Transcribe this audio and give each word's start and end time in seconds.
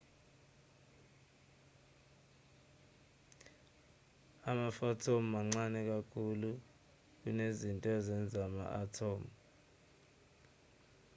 ama-phothon 4.49 5.23
mancane 5.31 5.79
kakhulu 5.91 6.49
kunezinto 7.19 7.87
ezenza 7.97 8.37
ama-athomu 8.49 9.29